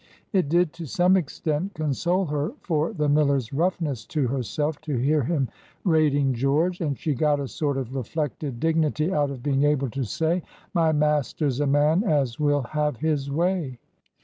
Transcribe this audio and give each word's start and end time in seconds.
It 0.33 0.49
did 0.49 0.73
to 0.73 0.87
some 0.87 1.15
extent 1.15 1.75
console 1.75 2.25
her 2.25 2.53
for 2.61 2.91
the 2.91 3.07
miller's 3.07 3.53
roughness 3.53 4.03
to 4.07 4.25
herself, 4.29 4.81
to 4.81 4.97
hear 4.97 5.21
him 5.21 5.47
rating 5.83 6.33
George. 6.33 6.81
And 6.81 6.97
she 6.97 7.13
got 7.13 7.39
a 7.39 7.47
sort 7.47 7.77
of 7.77 7.93
reflected 7.93 8.59
dignity 8.59 9.13
out 9.13 9.29
of 9.29 9.43
being 9.43 9.63
able 9.63 9.91
to 9.91 10.03
say, 10.03 10.41
"My 10.73 10.91
maester's 10.91 11.59
a 11.59 11.67
man 11.67 12.03
as 12.03 12.39
will 12.39 12.63
have 12.63 12.97
his 12.97 13.29
way." 13.29 13.77